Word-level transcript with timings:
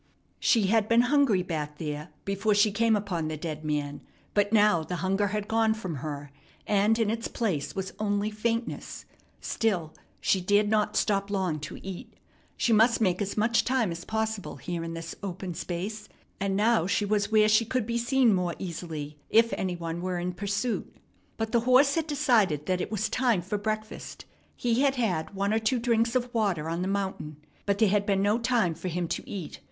She 0.39 0.65
had 0.65 0.87
been 0.89 1.01
hungry 1.01 1.43
back 1.43 1.77
there 1.77 2.09
before 2.25 2.55
she 2.55 2.71
came 2.71 2.95
upon 2.95 3.27
the 3.27 3.37
dead 3.37 3.63
man; 3.63 4.01
but 4.33 4.51
now 4.51 4.81
the 4.83 4.95
hunger 4.95 5.27
had 5.27 5.47
gone 5.47 5.75
from 5.75 5.97
her, 5.97 6.31
and 6.65 6.97
in 6.97 7.11
its 7.11 7.27
place 7.27 7.75
was 7.75 7.93
only 7.99 8.31
faintness. 8.31 9.05
Still, 9.41 9.93
she 10.19 10.41
dared 10.41 10.69
not 10.69 10.97
stop 10.97 11.29
long 11.29 11.59
to 11.59 11.77
eat. 11.85 12.15
She 12.57 12.73
must 12.73 12.99
make 12.99 13.21
as 13.21 13.37
much 13.37 13.63
time 13.63 13.91
as 13.91 14.03
possible 14.03 14.55
here 14.55 14.83
in 14.83 14.95
this 14.95 15.13
open 15.21 15.53
space, 15.53 16.09
and 16.39 16.55
now 16.55 16.87
she 16.87 17.05
was 17.05 17.31
where 17.31 17.47
she 17.47 17.63
could 17.63 17.85
be 17.85 17.99
seen 17.99 18.33
more 18.33 18.55
easily 18.57 19.19
if 19.29 19.53
any 19.53 19.75
one 19.75 20.01
were 20.01 20.17
in 20.17 20.33
pursuit. 20.33 20.95
But 21.37 21.51
the 21.51 21.59
horse 21.69 21.93
had 21.93 22.07
decided 22.07 22.65
that 22.65 22.81
it 22.81 22.89
was 22.91 23.07
time 23.07 23.43
for 23.43 23.59
breakfast. 23.59 24.25
He 24.55 24.81
had 24.81 24.95
had 24.95 25.35
one 25.35 25.53
or 25.53 25.59
two 25.59 25.77
drinks 25.77 26.15
of 26.15 26.33
water 26.33 26.67
on 26.69 26.81
the 26.81 26.87
mountain, 26.87 27.37
but 27.67 27.77
there 27.77 27.89
had 27.89 28.07
been 28.07 28.23
no 28.23 28.39
time 28.39 28.73
for 28.73 28.87
him 28.87 29.07
to 29.09 29.29
eat. 29.29 29.59